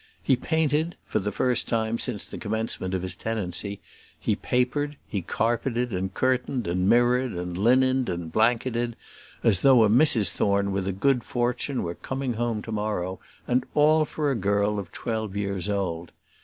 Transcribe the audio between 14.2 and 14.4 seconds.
a